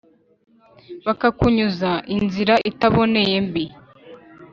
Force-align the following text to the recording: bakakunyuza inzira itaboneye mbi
bakakunyuza 1.05 1.91
inzira 2.15 2.55
itaboneye 2.71 3.35
mbi 3.47 3.65